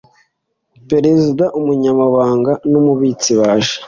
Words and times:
Perezida 0.89 1.45
Umunyamabanga 1.59 2.51
n 2.69 2.73
Umubitsi 2.79 3.29
baje 3.39 3.75